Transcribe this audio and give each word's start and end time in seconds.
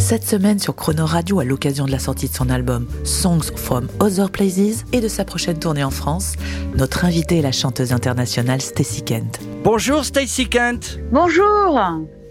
Cette 0.00 0.24
semaine 0.26 0.58
sur 0.58 0.74
Chrono 0.74 1.04
Radio, 1.06 1.38
à 1.40 1.44
l'occasion 1.44 1.84
de 1.84 1.90
la 1.92 1.98
sortie 2.00 2.28
de 2.28 2.34
son 2.34 2.48
album 2.50 2.88
Songs 3.04 3.52
from 3.54 3.86
Other 4.00 4.30
Places 4.30 4.84
et 4.92 5.00
de 5.00 5.06
sa 5.08 5.24
prochaine 5.24 5.58
tournée 5.58 5.84
en 5.84 5.90
France, 5.90 6.34
notre 6.74 7.04
invitée 7.04 7.38
est 7.38 7.42
la 7.42 7.52
chanteuse 7.52 7.92
internationale 7.92 8.60
Stacy 8.60 9.02
Kent. 9.04 9.38
Bonjour 9.62 10.04
Stacy 10.04 10.48
Kent. 10.48 10.98
Bonjour. 11.12 11.78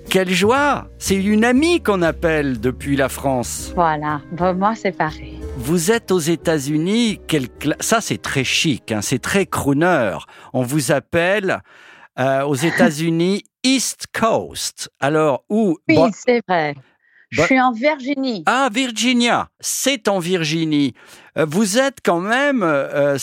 Quelle 0.09 0.31
joie 0.31 0.88
C'est 0.98 1.16
une 1.16 1.45
amie 1.45 1.81
qu'on 1.81 2.02
appelle 2.02 2.59
depuis 2.59 2.95
la 2.98 3.07
France. 3.07 3.71
Voilà, 3.76 4.21
pour 4.35 4.54
moi 4.55 4.73
c'est 4.76 4.91
pareil. 4.91 5.40
Vous 5.57 5.91
êtes 5.91 6.12
aux 6.12 6.20
États-Unis, 6.20 7.21
quel 7.27 7.45
cla- 7.48 7.76
ça 7.81 8.01
c'est 8.01 8.21
très 8.21 8.43
chic, 8.43 8.91
hein, 8.91 9.01
c'est 9.01 9.20
très 9.20 9.45
crooner. 9.45 10.17
On 10.54 10.63
vous 10.63 10.91
appelle 10.91 11.62
euh, 12.20 12.41
aux 12.43 12.55
États-Unis 12.55 13.43
East 13.63 14.07
Coast. 14.20 14.90
Alors 14.99 15.43
où? 15.49 15.77
Oui, 15.88 15.95
Bon- 15.95 16.12
c'est 16.13 16.41
vrai. 16.48 16.76
Je 17.29 17.41
Bon- 17.41 17.45
suis 17.45 17.61
en 17.61 17.71
Virginie. 17.71 18.43
Ah, 18.47 18.69
Virginia, 18.71 19.49
c'est 19.59 20.07
en 20.07 20.20
Virginie. 20.20 20.93
Euh, 21.37 21.45
Vous 21.47 21.77
êtes 21.77 21.98
quand 22.04 22.20
même, 22.21 22.63
euh, 22.63 23.17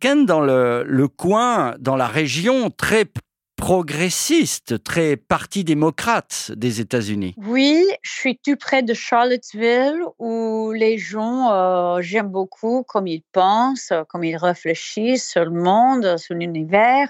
Kent, 0.00 0.26
dans 0.26 0.40
le, 0.40 0.84
le 0.86 1.08
coin, 1.08 1.74
dans 1.78 1.96
la 1.96 2.06
région 2.06 2.70
très 2.70 3.04
progressiste, 3.56 4.82
très 4.82 5.16
parti 5.16 5.62
démocrate 5.62 6.50
des 6.56 6.80
États-Unis. 6.80 7.34
Oui, 7.36 7.84
je 8.02 8.10
suis 8.10 8.36
tout 8.44 8.56
près 8.56 8.82
de 8.82 8.92
Charlottesville 8.92 10.00
où 10.18 10.72
les 10.72 10.98
gens, 10.98 11.52
euh, 11.52 12.00
j'aime 12.00 12.28
beaucoup 12.28 12.82
comme 12.82 13.06
ils 13.06 13.22
pensent, 13.32 13.92
comme 14.08 14.24
ils 14.24 14.36
réfléchissent 14.36 15.28
sur 15.30 15.44
le 15.44 15.52
monde, 15.52 16.16
sur 16.18 16.34
l'univers. 16.34 17.08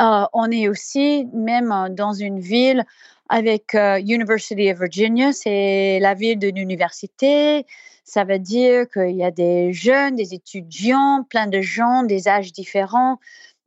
Euh, 0.00 0.24
on 0.32 0.50
est 0.50 0.68
aussi 0.68 1.26
même 1.32 1.72
dans 1.90 2.14
une 2.14 2.40
ville 2.40 2.84
avec 3.28 3.74
euh, 3.74 3.98
University 3.98 4.70
of 4.70 4.78
Virginia, 4.78 5.32
c'est 5.32 5.98
la 6.00 6.14
ville 6.14 6.38
de 6.38 6.48
l'université. 6.48 7.66
Ça 8.04 8.24
veut 8.24 8.38
dire 8.38 8.88
qu'il 8.88 9.16
y 9.16 9.24
a 9.24 9.30
des 9.30 9.72
jeunes, 9.72 10.16
des 10.16 10.32
étudiants, 10.34 11.24
plein 11.28 11.46
de 11.48 11.60
gens, 11.60 12.04
des 12.04 12.28
âges 12.28 12.52
différents, 12.52 13.18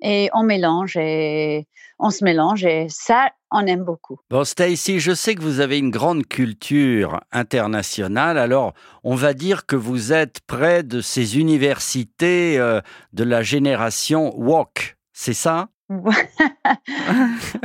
et 0.02 0.30
on 0.34 0.44
mélange 0.44 0.96
et 0.98 1.68
on 2.00 2.10
se 2.10 2.24
mélange 2.24 2.64
et 2.64 2.88
ça, 2.90 3.30
on 3.52 3.66
aime 3.68 3.84
beaucoup. 3.84 4.18
Bon, 4.30 4.46
Stacey, 4.46 5.00
je 5.00 5.14
sais 5.14 5.36
que 5.36 5.42
vous 5.42 5.60
avez 5.60 5.78
une 5.78 5.92
grande 5.92 6.26
culture 6.26 7.20
internationale, 7.32 8.38
alors 8.38 8.74
on 9.04 9.16
va 9.16 9.34
dire 9.34 9.66
que 9.66 9.76
vous 9.76 10.14
êtes 10.14 10.40
près 10.42 10.84
de 10.84 11.02
ces 11.02 11.38
universités 11.38 12.58
euh, 12.58 12.80
de 13.12 13.26
la 13.26 13.44
génération 13.44 14.34
Walk, 14.40 14.98
c'est 15.12 15.34
ça? 15.34 15.68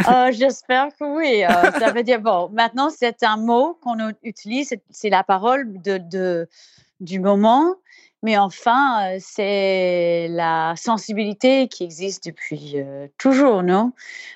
Euh, 0.08 0.32
J'espère 0.32 0.88
que 0.98 1.04
oui. 1.04 1.44
Euh, 1.44 1.70
ça 1.78 1.92
veut 1.92 2.02
dire, 2.02 2.20
bon, 2.20 2.48
maintenant, 2.52 2.90
c'est 2.90 3.22
un 3.22 3.36
mot 3.36 3.78
qu'on 3.82 3.96
utilise, 4.22 4.74
c'est- 4.90 5.10
la 5.10 5.24
parole 5.24 5.80
de, 5.82 5.98
de- 5.98 6.48
du 7.00 7.20
moment, 7.20 7.74
mais 8.22 8.36
enfin, 8.38 9.14
euh, 9.14 9.18
c'est 9.20 10.28
la 10.30 10.74
sensibilité 10.76 11.68
qui 11.68 11.84
existe 11.84 12.26
depuis 12.26 12.74
euh, 12.76 13.06
toujours, 13.18 13.62
non? 13.62 13.92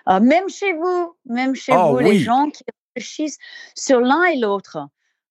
Même 0.07 0.49
chez 0.49 0.73
vous, 0.75 1.15
même 1.27 1.55
chez 1.55 1.73
Oh, 1.75 1.91
vous, 1.93 1.97
oui. 1.99 2.05
les 2.05 2.19
gens 2.19 2.51
qui 2.51 2.65
réfléchissent 2.97 3.39
sur 3.75 4.01
l'un 4.01 4.25
et 4.25 4.37
l'autre. 4.39 4.79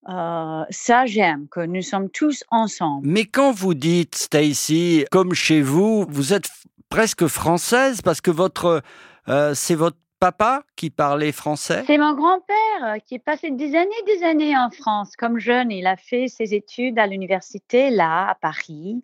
Euh, 0.09 0.63
ça, 0.69 1.05
j'aime, 1.05 1.47
que 1.49 1.59
nous 1.59 1.81
sommes 1.81 2.09
tous 2.09 2.43
ensemble. 2.49 3.05
Mais 3.07 3.25
quand 3.25 3.51
vous 3.51 3.73
dites, 3.73 4.15
Stacy, 4.15 5.05
comme 5.11 5.33
chez 5.33 5.61
vous, 5.61 6.05
vous 6.09 6.33
êtes 6.33 6.47
presque 6.89 7.27
française 7.27 8.01
parce 8.01 8.21
que 8.21 8.31
votre, 8.31 8.81
euh, 9.29 9.53
c'est 9.53 9.75
votre 9.75 9.97
papa 10.19 10.63
qui 10.75 10.89
parlait 10.89 11.31
français? 11.31 11.83
C'est 11.85 11.97
mon 11.97 12.13
grand-père 12.13 12.83
euh, 12.83 12.97
qui 13.05 13.15
est 13.15 13.19
passé 13.19 13.51
des 13.51 13.75
années, 13.75 13.89
des 14.07 14.23
années 14.23 14.57
en 14.57 14.71
France. 14.71 15.15
Comme 15.15 15.37
jeune, 15.37 15.71
il 15.71 15.85
a 15.85 15.95
fait 15.95 16.27
ses 16.27 16.53
études 16.53 16.97
à 16.97 17.07
l'université 17.07 17.89
là, 17.89 18.29
à 18.29 18.35
Paris. 18.35 19.03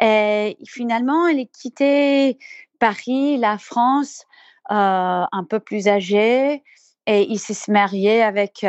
Et 0.00 0.56
finalement, 0.66 1.26
il 1.26 1.40
a 1.40 1.44
quitté 1.44 2.38
Paris, 2.78 3.36
la 3.36 3.58
France, 3.58 4.24
euh, 4.70 5.24
un 5.30 5.44
peu 5.44 5.60
plus 5.60 5.88
âgé, 5.88 6.62
et 7.06 7.22
il 7.22 7.38
s'est 7.38 7.72
marié 7.72 8.22
avec 8.22 8.64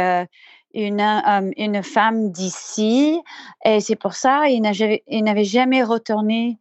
une, 0.74 1.54
une 1.58 1.84
femme 1.84 2.32
d'ici. 2.32 3.22
Et 3.66 3.82
c'est 3.82 3.98
pour 3.98 4.14
ça 4.14 4.48
qu'il 4.48 4.62
n'avait 4.62 5.44
jamais 5.44 5.84
retourné 5.84 6.58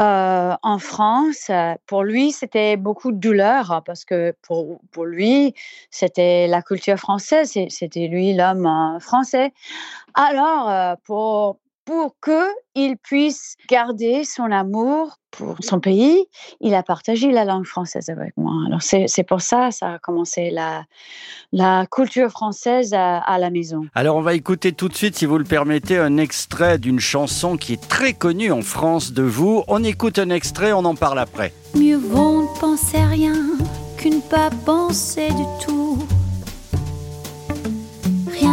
euh, 0.00 0.54
en 0.62 0.78
France. 0.78 1.50
Euh, 1.50 1.74
Pour 1.86 2.02
lui, 2.04 2.32
c'était 2.32 2.76
beaucoup 2.76 3.12
de 3.12 3.18
douleur 3.18 3.72
hein, 3.72 3.82
parce 3.84 4.04
que 4.04 4.34
pour, 4.42 4.80
pour 4.92 5.04
lui, 5.06 5.54
c'était 5.90 6.46
la 6.46 6.62
culture 6.62 6.96
française, 6.96 7.52
c'était 7.68 8.06
lui 8.08 8.34
l'homme 8.34 8.66
euh, 8.66 9.00
français. 9.00 9.52
Alors, 10.14 10.68
euh, 10.70 10.94
pour, 11.04 11.58
pour 11.88 12.16
qu'il 12.22 12.98
puisse 12.98 13.56
garder 13.66 14.22
son 14.22 14.52
amour 14.52 15.16
pour 15.30 15.56
son 15.60 15.80
pays, 15.80 16.26
il 16.60 16.74
a 16.74 16.82
partagé 16.82 17.32
la 17.32 17.46
langue 17.46 17.64
française 17.64 18.10
avec 18.10 18.36
moi. 18.36 18.52
Alors, 18.66 18.82
c'est 18.82 19.24
pour 19.26 19.40
ça 19.40 19.70
ça 19.70 19.94
a 19.94 19.98
commencé 19.98 20.50
la, 20.50 20.84
la 21.50 21.86
culture 21.90 22.28
française 22.28 22.92
à, 22.92 23.20
à 23.20 23.38
la 23.38 23.48
maison. 23.48 23.86
Alors 23.94 24.16
on 24.16 24.20
va 24.20 24.34
écouter 24.34 24.72
tout 24.72 24.88
de 24.88 24.94
suite, 24.94 25.16
si 25.16 25.24
vous 25.24 25.38
le 25.38 25.44
permettez, 25.44 25.96
un 25.96 26.18
extrait 26.18 26.76
d'une 26.76 27.00
chanson 27.00 27.56
qui 27.56 27.72
est 27.72 27.88
très 27.88 28.12
connue 28.12 28.52
en 28.52 28.60
France 28.60 29.12
de 29.12 29.22
vous. 29.22 29.64
On 29.66 29.82
écoute 29.82 30.18
un 30.18 30.28
extrait, 30.28 30.74
on 30.74 30.84
en 30.84 30.94
parle 30.94 31.18
après. 31.18 31.54
Mieux 31.74 31.96
vaut 31.96 32.42
ne 32.42 32.60
penser 32.60 33.02
rien 33.02 33.34
qu'une 33.96 34.20
pas 34.20 34.50
penser 34.66 35.28
du 35.28 35.64
tout. 35.64 35.77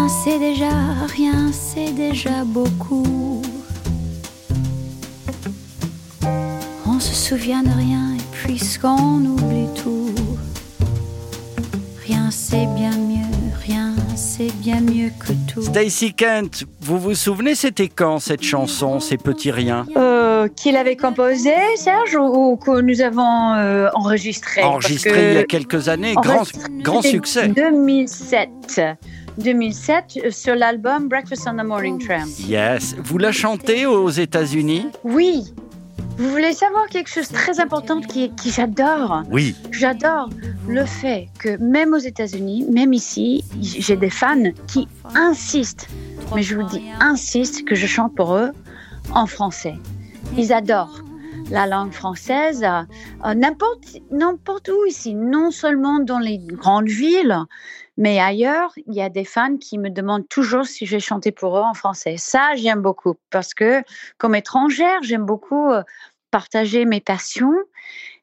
Rien 0.06 0.14
c'est 0.24 0.38
déjà, 0.40 0.70
rien 1.16 1.52
c'est 1.52 1.92
déjà 1.92 2.44
beaucoup. 2.46 3.42
On 6.86 7.00
se 7.00 7.16
souvient 7.16 7.64
de 7.64 7.70
rien 7.76 8.14
et 8.16 8.22
puisqu'on 8.32 9.26
oublie 9.26 9.66
tout. 9.82 10.14
Rien 12.06 12.30
c'est 12.30 12.68
bien 12.76 12.92
mieux, 12.92 13.26
rien 13.66 13.96
c'est 14.16 14.54
bien 14.58 14.80
mieux 14.80 15.10
que 15.20 15.34
tout. 15.52 15.64
Stacy 15.64 16.14
Kent, 16.14 16.66
vous 16.82 17.00
vous 17.00 17.16
souvenez, 17.16 17.56
c'était 17.56 17.88
quand 17.90 18.20
cette 18.20 18.44
chanson, 18.44 19.00
ces 19.00 19.18
petits 19.18 19.50
riens? 19.50 19.88
Euh, 19.98 20.48
Qu'il 20.56 20.76
avait 20.78 20.98
composé, 20.98 21.50
Serge, 21.78 22.16
ou, 22.16 22.52
ou 22.52 22.58
que 22.58 22.80
nous 22.80 23.02
avons 23.02 23.54
euh, 23.56 23.90
enregistré? 23.96 24.62
Parce 24.62 24.72
Enregistré 24.76 25.12
que- 25.12 25.32
il 25.32 25.34
y 25.34 25.38
a 25.40 25.44
quelques 25.46 25.90
années, 25.90 26.14
grand, 26.14 26.44
grand 26.84 27.02
succès. 27.02 27.48
2007. 27.48 28.50
2007 29.38 30.20
euh, 30.26 30.32
sur 30.32 30.56
l'album 30.56 31.08
Breakfast 31.08 31.48
on 31.48 31.58
the 31.58 31.66
Morning 31.66 32.04
Tram. 32.04 32.30
Yes. 32.40 32.96
Vous 33.04 33.18
la 33.18 33.32
chantez 33.32 33.86
aux 33.86 34.10
États-Unis? 34.10 34.88
Oui. 35.04 35.54
Vous 36.18 36.30
voulez 36.30 36.54
savoir 36.54 36.88
quelque 36.88 37.10
chose 37.10 37.28
de 37.28 37.34
très 37.34 37.60
important 37.60 38.00
qui, 38.00 38.32
qui 38.36 38.50
j'adore? 38.50 39.24
Oui. 39.30 39.56
J'adore 39.72 40.30
le 40.68 40.86
fait 40.86 41.28
que 41.40 41.58
même 41.58 41.94
aux 41.94 41.98
États-Unis, 41.98 42.66
même 42.72 42.94
ici, 42.94 43.44
j'ai 43.62 43.98
des 43.98 44.10
fans 44.10 44.52
qui 44.68 44.88
insistent, 45.14 45.88
mais 46.34 46.42
je 46.42 46.56
vous 46.56 46.64
dis 46.64 46.82
insistent 47.02 47.66
que 47.66 47.76
je 47.76 47.86
chante 47.86 48.16
pour 48.16 48.36
eux 48.36 48.52
en 49.14 49.26
français. 49.26 49.76
Ils 50.38 50.54
adorent 50.54 51.04
la 51.52 51.68
langue 51.68 51.92
française 51.92 52.64
euh, 52.64 52.82
euh, 53.26 53.34
n'importe 53.34 53.98
n'importe 54.12 54.70
où 54.70 54.86
ici, 54.86 55.14
non 55.14 55.52
seulement 55.52 56.00
dans 56.00 56.20
les 56.20 56.38
grandes 56.38 56.88
villes, 56.88 57.38
mais 57.98 58.20
ailleurs, 58.20 58.74
il 58.88 58.94
y 58.94 59.02
a 59.02 59.10
des 59.10 59.26
fans 59.26 59.58
qui 59.58 59.78
me 59.78 59.90
demandent 59.90 60.28
toujours 60.28 60.66
si 60.66 60.86
je 60.86 60.96
vais 60.96 61.00
chanter 61.00 61.32
pour 61.32 61.58
eux 61.58 61.62
en 61.62 61.74
français. 61.74 62.16
Ça, 62.18 62.56
j'aime 62.56 62.82
beaucoup 62.82 63.16
parce 63.30 63.54
que 63.54 63.82
comme 64.18 64.36
étrangère, 64.36 65.02
j'aime 65.02 65.26
beaucoup 65.26 65.72
euh, 65.72 65.84
partager 66.32 66.86
mes 66.86 67.00
passions 67.00 67.54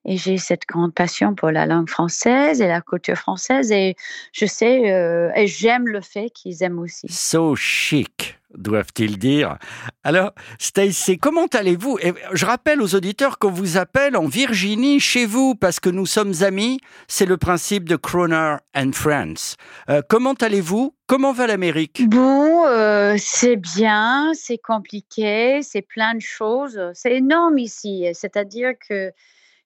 et 0.05 0.17
j'ai 0.17 0.37
cette 0.37 0.67
grande 0.67 0.93
passion 0.93 1.35
pour 1.35 1.51
la 1.51 1.65
langue 1.65 1.89
française 1.89 2.61
et 2.61 2.67
la 2.67 2.81
culture 2.81 3.17
française 3.17 3.71
et 3.73 3.97
je 4.33 4.47
sais 4.47 4.93
euh, 4.93 5.31
et 5.35 5.47
j'aime 5.47 5.87
le 5.87 6.01
fait 6.01 6.29
qu'ils 6.31 6.63
aiment 6.63 6.81
aussi. 6.81 7.07
So 7.09 7.57
chic. 7.57 8.39
Doivent-ils 8.57 9.19
dire. 9.19 9.57
Alors, 10.05 10.33
Stacey, 10.59 11.17
comment 11.17 11.47
allez-vous? 11.47 11.99
Je 12.33 12.47
rappelle 12.47 12.83
aux 12.83 12.95
auditeurs 12.95 13.39
qu'on 13.39 13.51
vous 13.51 13.77
appelle 13.77 14.17
en 14.17 14.27
Virginie, 14.27 15.01
chez 15.01 15.27
vous, 15.27 15.55
parce 15.55 15.81
que 15.81 15.91
nous 15.91 16.07
sommes 16.07 16.35
amis. 16.43 16.81
C'est 17.09 17.27
le 17.27 17.37
principe 17.37 17.89
de 17.89 17.97
Croner 17.97 18.57
and 18.75 18.93
Friends. 18.93 19.57
Euh, 19.89 20.03
comment 20.09 20.35
allez-vous? 20.35 20.95
Comment 21.07 21.33
va 21.33 21.47
l'Amérique? 21.47 22.09
Bon, 22.09 22.67
euh, 22.67 23.17
c'est 23.19 23.57
bien, 23.57 24.33
c'est 24.35 24.59
compliqué, 24.59 25.61
c'est 25.63 25.83
plein 25.83 26.15
de 26.15 26.21
choses. 26.21 26.81
C'est 26.95 27.17
énorme 27.17 27.59
ici. 27.59 28.07
C'est-à-dire 28.15 28.73
que 28.89 29.13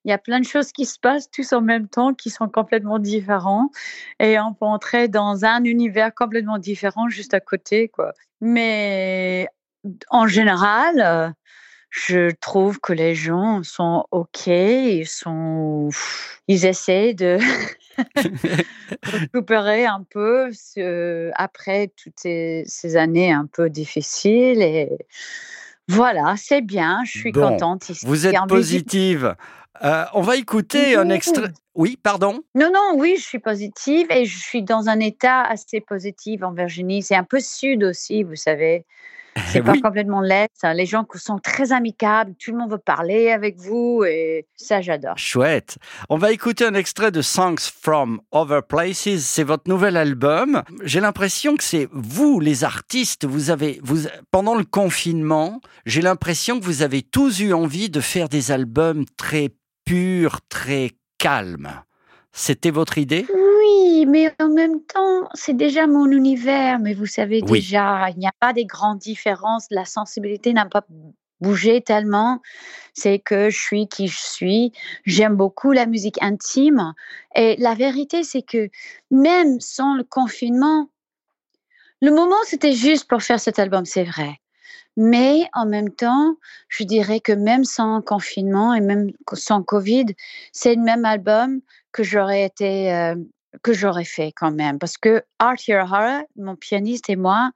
il 0.07 0.11
y 0.11 0.13
a 0.13 0.19
plein 0.19 0.39
de 0.39 0.45
choses 0.45 0.71
qui 0.71 0.87
se 0.87 1.01
passent 1.01 1.31
tous 1.31 1.53
en 1.53 1.61
même 1.61 1.89
temps 1.89 2.15
qui 2.15 2.31
sont 2.31 2.49
complètement 2.49 3.01
différents 3.01 3.71
et 4.21 4.39
on 4.39 4.55
peut 4.55 4.65
entrer 4.65 5.09
dans 5.09 5.45
un 5.45 5.65
univers 5.65 6.15
complètement 6.15 6.59
différent 6.59 7.09
juste 7.09 7.35
à 7.35 7.41
côté 7.41 7.89
quoi. 7.89 8.13
Mais 8.41 9.49
en 10.11 10.29
général, 10.29 11.35
je 11.91 12.31
trouve 12.41 12.79
que 12.79 12.93
les 12.93 13.17
gens 13.17 13.65
sont 13.65 14.07
OK, 14.13 14.47
ils 14.47 15.09
sont 15.09 15.89
ils 16.47 16.67
essaient 16.67 17.15
de 17.15 17.39
récupérer 19.03 19.87
un 19.87 20.05
peu 20.09 20.53
après 21.35 21.93
toutes 22.01 22.21
ces, 22.21 22.63
ces, 22.67 22.97
années 22.97 23.33
un 23.33 23.47
peu 23.53 23.71
difficiles 23.71 24.63
et 24.63 24.89
voilà, 25.89 26.35
c'est 26.37 26.63
bien, 26.63 27.03
je 27.05 27.19
suis 27.19 27.33
contente 27.33 27.89
ici. 27.89 28.05
Vous 28.07 28.27
êtes 28.27 28.37
positive. 28.49 29.37
Euh, 29.85 30.05
on 30.15 30.23
va 30.23 30.37
écouter 30.37 30.97
un 30.97 31.11
extrait. 31.11 31.53
Oui, 31.75 31.99
pardon? 32.03 32.41
Non, 32.55 32.71
non, 32.73 32.93
oui, 32.99 33.17
je 33.19 33.23
suis 33.23 33.39
positive 33.39 34.07
et 34.11 34.25
je 34.25 34.39
suis 34.39 34.63
dans 34.63 34.89
un 34.89 35.01
état 35.01 35.43
assez 35.43 35.81
positif 35.81 36.43
en 36.43 36.53
Virginie. 36.53 37.03
C'est 37.03 37.15
un 37.15 37.25
peu 37.25 37.41
sud 37.41 37.85
aussi, 37.85 38.23
vous 38.23 38.37
savez. 38.37 38.87
C'est 39.49 39.63
pas 39.63 39.79
complètement 39.81 40.21
l'Est. 40.21 40.51
Les 40.75 40.87
gens 40.87 41.05
sont 41.15 41.39
très 41.39 41.73
amicables, 41.73 42.35
tout 42.39 42.53
le 42.53 42.59
monde 42.59 42.71
veut 42.71 42.79
parler 42.79 43.31
avec 43.31 43.57
vous 43.59 44.05
et 44.05 44.47
ça, 44.57 44.81
j'adore. 44.81 45.17
Chouette. 45.17 45.79
On 46.09 46.17
va 46.17 46.33
écouter 46.33 46.65
un 46.65 46.75
extrait 46.75 47.11
de 47.11 47.23
Songs 47.23 47.71
from 47.81 48.21
Other 48.33 48.63
Places. 48.63 49.19
C'est 49.19 49.45
votre 49.45 49.69
nouvel 49.69 49.97
album. 49.97 50.63
J'ai 50.83 51.01
l'impression 51.01 51.57
que 51.57 51.65
c'est 51.65 51.89
vous, 51.93 52.41
les 52.41 52.65
artistes, 52.65 53.25
vous 53.25 53.51
avez, 53.51 53.81
vous, 53.83 54.09
pendant 54.31 54.55
le 54.55 54.65
confinement, 54.65 55.61
j'ai 55.85 56.03
l'impression 56.03 56.59
que 56.59 56.65
vous 56.65 56.83
avez 56.83 57.03
tous 57.03 57.41
eu 57.41 57.53
envie 57.53 57.91
de 57.91 58.01
faire 58.01 58.29
des 58.29 58.51
albums 58.51 59.05
très 59.17 59.51
purs, 59.85 60.41
très 60.49 60.93
calmes. 61.19 61.71
C'était 62.39 62.71
votre 62.71 62.99
idée? 62.99 63.27
Oui, 63.35 64.05
mais 64.07 64.31
en 64.39 64.51
même 64.51 64.83
temps, 64.83 65.27
c'est 65.33 65.57
déjà 65.57 65.87
mon 65.87 66.11
univers. 66.11 66.79
Mais 66.79 66.93
vous 66.93 67.07
savez 67.07 67.41
déjà, 67.41 68.11
il 68.11 68.19
n'y 68.19 68.27
a 68.27 68.35
pas 68.39 68.53
des 68.53 68.67
grandes 68.67 68.99
différences. 68.99 69.67
La 69.71 69.87
sensibilité 69.87 70.53
n'a 70.53 70.67
pas 70.67 70.85
bougé 71.41 71.81
tellement. 71.81 72.43
C'est 72.93 73.21
que 73.21 73.49
je 73.49 73.59
suis 73.59 73.89
qui 73.89 74.07
je 74.09 74.19
suis. 74.19 74.73
J'aime 75.07 75.35
beaucoup 75.35 75.73
la 75.73 75.87
musique 75.87 76.23
intime. 76.23 76.93
Et 77.35 77.57
la 77.57 77.75
vérité, 77.75 78.23
c'est 78.23 78.43
que 78.43 78.69
même 79.11 79.59
sans 79.59 79.95
le 79.95 80.05
confinement, 80.05 80.91
le 82.03 82.11
moment, 82.11 82.37
c'était 82.45 82.73
juste 82.73 83.09
pour 83.09 83.23
faire 83.23 83.41
cet 83.41 83.59
album, 83.59 83.87
c'est 83.87 84.05
vrai. 84.05 84.41
Mais 84.99 85.49
en 85.55 85.67
même 85.67 85.91
temps, 85.91 86.37
je 86.69 86.85
dirais 86.85 87.21
que 87.21 87.33
même 87.33 87.65
sans 87.65 88.03
confinement 88.03 88.75
et 88.75 88.81
même 88.81 89.11
sans 89.33 89.63
Covid, 89.63 90.07
c'est 90.53 90.75
le 90.75 90.83
même 90.83 91.05
album 91.07 91.61
que 91.97 92.03
j'aurais 92.03 92.45
été, 92.45 92.93
euh, 92.93 93.15
que 93.63 93.73
j'aurais 93.73 94.05
fait 94.05 94.31
quand 94.37 94.51
même. 94.51 94.79
Parce 94.79 94.99
que 94.99 95.25
Art 95.39 95.57
Hirahara, 95.67 96.25
mon 96.37 96.55
pianiste 96.55 97.09
et 97.09 97.17
moi, 97.17 97.53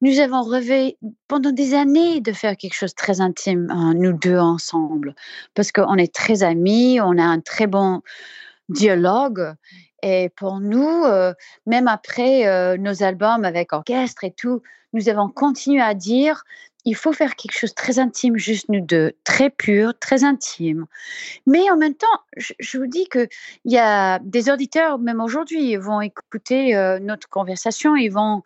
nous 0.00 0.18
avons 0.18 0.42
rêvé 0.42 0.96
pendant 1.28 1.52
des 1.52 1.74
années 1.74 2.22
de 2.22 2.32
faire 2.32 2.56
quelque 2.56 2.74
chose 2.74 2.92
de 2.92 2.96
très 2.96 3.20
intime, 3.20 3.68
hein, 3.70 3.92
nous 3.94 4.14
deux 4.14 4.38
ensemble. 4.38 5.14
Parce 5.54 5.72
qu'on 5.72 5.96
est 5.96 6.14
très 6.14 6.42
amis, 6.42 7.00
on 7.02 7.18
a 7.18 7.22
un 7.22 7.40
très 7.40 7.66
bon 7.66 8.00
dialogue. 8.70 9.54
Et 10.02 10.30
pour 10.36 10.58
nous, 10.60 11.04
euh, 11.04 11.34
même 11.66 11.86
après 11.86 12.46
euh, 12.46 12.78
nos 12.78 13.02
albums 13.02 13.44
avec 13.44 13.74
orchestre 13.74 14.24
et 14.24 14.32
tout, 14.32 14.62
nous 14.94 15.10
avons 15.10 15.28
continué 15.28 15.82
à 15.82 15.92
dire 15.92 16.44
il 16.86 16.94
faut 16.94 17.12
faire 17.12 17.34
quelque 17.34 17.58
chose 17.58 17.70
de 17.70 17.74
très 17.74 17.98
intime, 17.98 18.38
juste 18.38 18.68
nous 18.68 18.80
deux, 18.80 19.12
très 19.24 19.50
pur, 19.50 19.92
très 19.98 20.24
intime. 20.24 20.86
Mais 21.44 21.68
en 21.70 21.76
même 21.76 21.94
temps, 21.94 22.06
je, 22.36 22.78
vous 22.78 22.86
dis 22.86 23.08
qu'il 23.08 23.28
y 23.64 23.76
a 23.76 24.20
des 24.20 24.48
auditeurs, 24.48 24.98
même 24.98 25.20
aujourd'hui, 25.20 25.72
ils 25.72 25.78
vont 25.78 26.00
écouter 26.00 26.76
euh, 26.76 27.00
notre 27.00 27.28
conversation, 27.28 27.96
ils 27.96 28.10
vont 28.10 28.42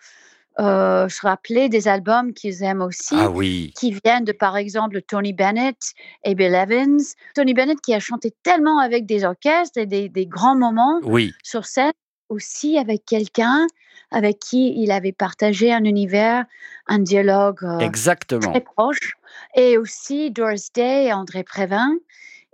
euh, 0.59 1.07
se 1.11 1.21
rappeler 1.21 1.69
des 1.69 1.87
albums 1.87 2.33
qu'ils 2.33 2.63
aiment 2.63 2.81
aussi, 2.81 3.15
ah 3.17 3.31
oui. 3.31 3.73
qui 3.79 3.93
viennent 4.05 4.25
de, 4.25 4.33
par 4.33 4.57
exemple, 4.57 5.03
Tony 5.03 5.35
Bennett 5.35 5.79
et 6.25 6.35
Bill 6.35 6.55
Evans. 6.55 7.01
Tony 7.35 7.53
Bennett 7.53 7.81
qui 7.83 7.93
a 7.93 8.01
chanté 8.01 8.33
tellement 8.43 8.79
avec 8.79 9.05
des 9.05 9.25
orchestres 9.25 9.79
et 9.79 9.87
des, 9.87 10.09
des 10.09 10.27
grands 10.27 10.57
moments 10.57 10.99
oui. 11.05 11.35
sur 11.43 11.67
scène, 11.67 11.93
aussi 12.31 12.79
avec 12.79 13.05
quelqu'un 13.05 13.67
avec 14.11 14.39
qui 14.39 14.75
il 14.77 14.91
avait 14.91 15.13
partagé 15.13 15.73
un 15.73 15.85
univers, 15.85 16.45
un 16.87 16.99
dialogue 16.99 17.63
euh, 17.63 17.79
Exactement. 17.79 18.51
très 18.51 18.61
proche. 18.61 19.13
Et 19.55 19.79
aussi 19.79 20.31
Doris 20.31 20.73
Day 20.73 21.07
et 21.07 21.13
André 21.13 21.45
Prévin. 21.45 21.91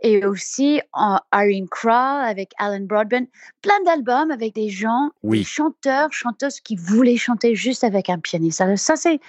Et 0.02 0.26
aussi 0.26 0.78
uh, 0.94 1.16
Irene 1.32 1.68
Kral 1.70 2.28
avec 2.28 2.50
Alan 2.58 2.84
Broadbent. 2.84 3.26
Plein 3.62 3.80
d'albums 3.86 4.30
avec 4.30 4.54
des 4.54 4.68
gens, 4.68 5.08
des 5.24 5.42
chanteurs, 5.42 6.12
chanteuses 6.12 6.60
qui 6.60 6.76
voulaient 6.76 7.16
chanter 7.16 7.54
juste 7.54 7.82
avec 7.82 8.10
un 8.10 8.18
pianiste. 8.18 8.62
ça, 8.76 8.96
c'est, 8.96 9.20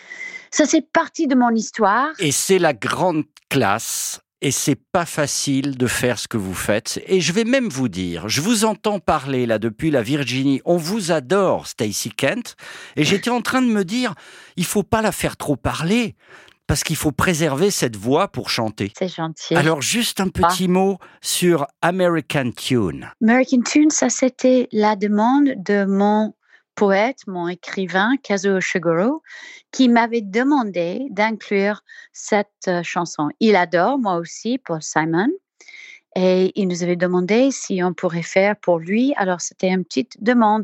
ça, 0.52 0.66
c'est 0.66 0.82
partie 0.82 1.28
de 1.28 1.36
mon 1.36 1.52
histoire. 1.52 2.10
Et 2.20 2.34
c'est 2.34 2.60
la 2.60 2.74
grande 2.74 3.24
classe 3.50 4.20
et 4.42 4.52
c'est 4.52 4.80
pas 4.92 5.06
facile 5.06 5.78
de 5.78 5.88
faire 5.88 6.20
ce 6.20 6.28
que 6.28 6.38
vous 6.38 6.54
faites. 6.54 7.02
Et 7.08 7.22
je 7.22 7.34
vais 7.34 7.44
même 7.44 7.70
vous 7.70 7.88
dire, 7.88 8.30
je 8.30 8.42
vous 8.42 8.66
entends 8.66 9.00
parler 9.00 9.46
là 9.46 9.58
depuis 9.58 9.90
la 9.90 10.02
Virginie. 10.02 10.62
On 10.66 10.78
vous 10.78 11.12
adore, 11.12 11.68
Stacy 11.68 12.12
Kent. 12.12 12.56
Et 12.96 13.04
j'étais 13.04 13.32
en 13.32 13.42
train 13.42 13.62
de 13.62 13.68
me 13.68 13.84
dire, 13.84 14.14
il 14.56 14.66
faut 14.66 14.84
pas 14.84 15.02
la 15.02 15.12
faire 15.12 15.38
trop 15.38 15.56
parler. 15.56 16.16
Parce 16.68 16.84
qu'il 16.84 16.98
faut 16.98 17.14
préserver 17.14 17.72
cette 17.72 17.96
voix 17.96 18.28
pour 18.28 18.50
chanter. 18.50 18.92
C'est 19.00 19.08
gentil. 19.08 19.56
Alors, 19.56 19.82
juste 19.82 20.20
un 20.20 20.28
petit 20.28 20.66
ah. 20.66 20.72
mot 20.72 20.98
sur 21.22 21.66
American 21.82 22.52
Tune. 22.52 23.10
American 23.24 23.62
Tune, 23.62 23.90
ça 23.90 24.10
c'était 24.10 24.68
la 24.74 24.98
demande 24.98 25.54
de 25.56 25.86
mon 25.86 26.34
poète, 26.78 27.26
mon 27.26 27.48
écrivain, 27.48 28.16
Kazuo 28.22 28.62
Shiguro, 28.62 29.24
qui 29.72 29.90
m'avait 29.90 30.22
demandé 30.22 31.08
d'inclure 31.10 31.82
cette 32.14 32.68
euh, 32.68 32.84
chanson. 32.84 33.30
Il 33.40 33.56
adore, 33.56 33.98
moi 33.98 34.16
aussi, 34.18 34.60
Paul 34.60 34.82
Simon. 34.82 35.30
Et 36.20 36.52
il 36.56 36.68
nous 36.68 36.82
avait 36.82 36.96
demandé 36.96 37.52
si 37.52 37.84
on 37.84 37.94
pourrait 37.94 38.24
faire 38.24 38.56
pour 38.56 38.80
lui. 38.80 39.14
Alors, 39.18 39.40
c'était 39.40 39.68
une 39.68 39.86
petite 39.86 40.18
demande. 40.20 40.64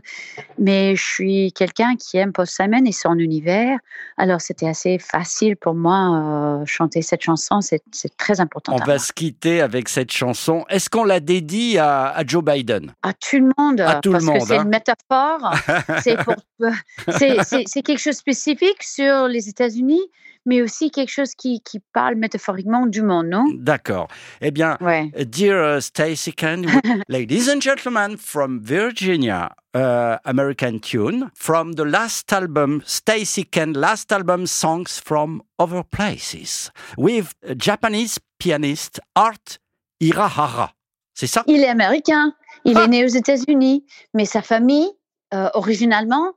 Mais 0.57 0.95
je 0.95 1.03
suis 1.03 1.53
quelqu'un 1.53 1.95
qui 1.95 2.17
aime 2.17 2.33
Paul 2.33 2.47
Simon 2.47 2.83
et 2.87 2.91
son 2.91 3.19
univers. 3.19 3.77
Alors, 4.17 4.41
c'était 4.41 4.67
assez 4.67 4.97
facile 4.97 5.55
pour 5.55 5.75
moi 5.75 6.61
euh, 6.63 6.65
chanter 6.65 7.03
cette 7.03 7.21
chanson. 7.21 7.61
C'est 7.61 7.83
très 8.17 8.41
important. 8.41 8.75
On 8.81 8.83
va 8.83 8.97
se 8.97 9.13
quitter 9.13 9.61
avec 9.61 9.89
cette 9.89 10.11
chanson. 10.11 10.65
Est-ce 10.69 10.89
qu'on 10.89 11.03
la 11.03 11.19
dédie 11.19 11.77
à, 11.77 12.23
Joe 12.25 12.43
Biden? 12.43 12.91
À 13.03 13.13
tout 13.13 13.37
le 13.37 13.51
monde. 13.55 13.79
À 13.81 13.99
tout 14.01 14.11
parce 14.11 14.25
le 14.25 14.31
monde. 14.31 14.41
c'est 14.47 14.57
une 14.57 14.69
métaphore. 14.69 15.53
c'est 17.69 17.83
quelque 17.83 17.99
chose 17.99 18.15
de 18.15 18.17
spécifique 18.17 18.81
sur 18.81 19.27
les 19.27 19.49
États-Unis? 19.49 20.01
Mais 20.45 20.61
aussi 20.61 20.91
quelque 20.91 21.11
chose 21.11 21.33
qui, 21.35 21.61
qui 21.61 21.79
parle 21.93 22.15
métaphoriquement 22.15 22.85
du 22.85 23.01
monde, 23.01 23.27
non? 23.27 23.45
D'accord. 23.53 24.07
Eh 24.41 24.51
bien, 24.51 24.77
ouais. 24.81 25.11
dear 25.25 25.77
uh, 25.77 25.81
Stacey 25.81 26.31
Kent, 26.31 26.67
ladies 27.07 27.49
and 27.49 27.61
gentlemen 27.61 28.17
from 28.17 28.59
Virginia, 28.61 29.55
uh, 29.73 30.17
American 30.25 30.79
tune 30.79 31.29
from 31.35 31.73
the 31.73 31.83
last 31.83 32.31
album, 32.31 32.81
Stacey 32.85 33.43
Kent, 33.43 33.75
last 33.75 34.11
album, 34.11 34.45
Songs 34.45 34.99
from 35.03 35.41
Other 35.57 35.83
Places, 35.83 36.71
with 36.97 37.33
Japanese 37.57 38.19
pianist 38.39 38.99
Art 39.15 39.59
Hirahara. 39.99 40.71
C'est 41.13 41.27
ça? 41.27 41.43
Il 41.47 41.61
est 41.61 41.69
américain. 41.69 42.33
Il 42.65 42.77
est 42.77 42.81
ah! 42.81 42.87
né 42.87 43.03
aux 43.03 43.07
États-Unis, 43.07 43.85
mais 44.13 44.25
sa 44.25 44.41
famille, 44.41 44.89
euh, 45.33 45.49
originalement, 45.53 46.33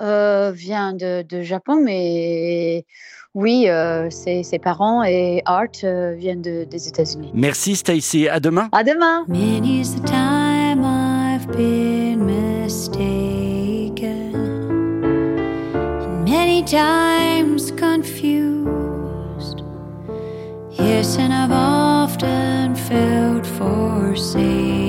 euh, 0.00 0.52
vient 0.52 0.92
de, 0.92 1.22
de, 1.22 1.42
Japon, 1.42 1.80
mais 1.82 2.84
oui, 3.38 3.68
euh, 3.68 4.10
ses, 4.10 4.42
ses, 4.42 4.58
parents 4.58 5.04
et 5.04 5.42
Art 5.44 5.68
euh, 5.84 6.12
viennent 6.18 6.42
de, 6.42 6.64
des 6.64 6.88
États-Unis. 6.88 7.30
Merci 7.32 7.76
Stacy, 7.76 8.28
à 8.28 8.40
demain. 8.40 8.68
À 8.72 8.82
demain. 8.82 9.24
Many's 9.28 9.94
the 9.94 10.04
time 10.04 10.84
I've 10.84 11.46
been 11.56 12.26
mistaken, 12.26 13.14
and 14.34 16.24
many 16.24 16.64
times 16.64 17.70
confused. 17.70 19.62
Yes, 20.72 21.16
and 21.16 21.32
I've 21.32 21.52
often 21.52 22.74
felt 22.74 23.46
forsaken, 23.46 24.87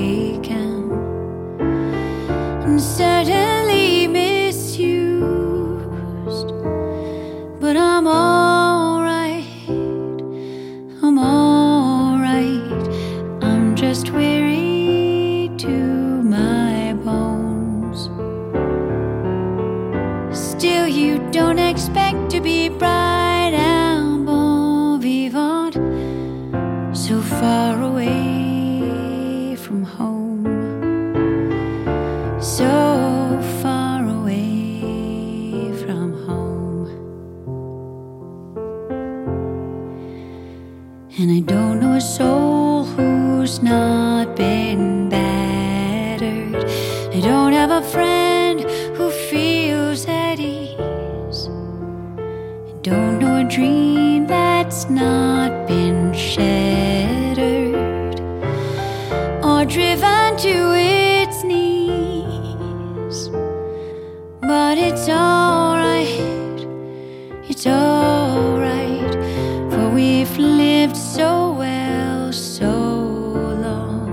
driven 59.70 60.36
to 60.36 60.74
its 60.74 61.44
knees. 61.44 63.28
But 64.40 64.78
it's 64.78 65.08
alright, 65.08 66.66
it's 67.48 67.68
alright, 67.68 69.14
for 69.70 69.88
we've 69.90 70.36
lived 70.38 70.96
so 70.96 71.52
well 71.52 72.32
so 72.32 72.72
long. 73.66 74.10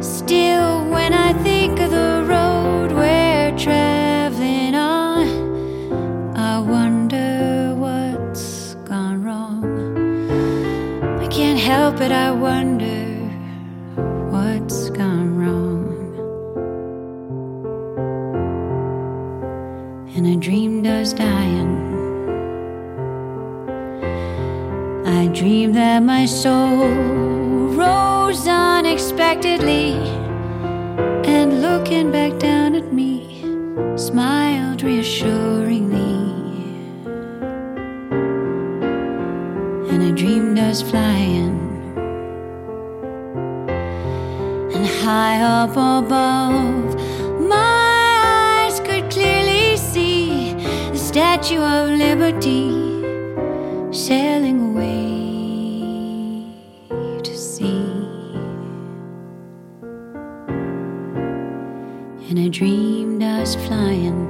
Still, 0.00 0.88
when 0.88 1.12
I 1.12 1.32
think 1.42 1.80
of 1.80 1.90
the 1.90 2.24
road 2.28 2.92
we're 2.92 3.58
traveling 3.58 4.76
on, 4.76 6.36
I 6.36 6.60
wonder 6.60 7.74
what's 7.76 8.74
gone 8.88 9.24
wrong. 9.24 9.64
I 11.20 11.26
can't 11.26 11.58
help 11.58 12.00
it, 12.00 12.12
I 12.12 12.30
wonder 12.30 12.89
And 62.30 62.38
I 62.38 62.46
dreamed 62.46 63.24
I 63.24 63.40
was 63.40 63.56
flying. 63.56 64.20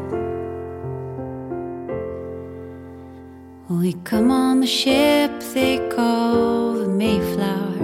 We 3.69 3.93
come 4.05 4.31
on 4.31 4.61
the 4.61 4.67
ship 4.67 5.31
they 5.53 5.87
call 5.91 6.79
the 6.79 6.89
Mayflower. 6.89 7.77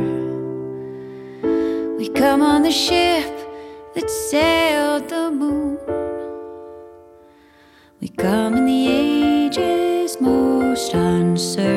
We 1.99 2.09
come 2.09 2.41
on 2.41 2.63
the 2.63 2.71
ship 2.71 3.31
that 3.95 4.09
sailed 4.09 5.11
the 5.11 5.31
moon. 5.31 5.77
We 8.01 8.09
come 8.09 8.57
in 8.57 8.65
the 8.65 8.89
age's 8.89 10.19
most 10.19 10.95
uncertain 10.95 11.76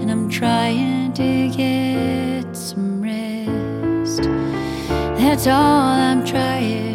and 0.00 0.10
I'm 0.10 0.28
trying 0.28 1.12
to 1.14 1.48
get 1.48 2.56
some 2.56 3.02
rest. 3.02 4.22
That's 5.18 5.46
all 5.46 5.52
I'm 5.54 6.24
trying 6.24 6.89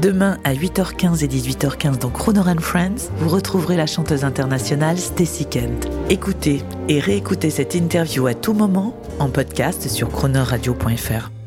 Demain 0.00 0.38
à 0.44 0.54
8h15 0.54 1.24
et 1.24 1.28
18h15 1.28 1.98
dans 1.98 2.10
Croner 2.10 2.42
Friends, 2.60 3.10
vous 3.16 3.28
retrouverez 3.28 3.76
la 3.76 3.86
chanteuse 3.86 4.24
internationale 4.24 4.96
Stacy 4.96 5.44
Kent. 5.46 5.88
Écoutez 6.08 6.62
et 6.88 7.00
réécoutez 7.00 7.50
cette 7.50 7.74
interview 7.74 8.28
à 8.28 8.34
tout 8.34 8.52
moment 8.52 8.96
en 9.18 9.28
podcast 9.28 9.88
sur 9.88 10.08
cronerradio.fr. 10.08 11.37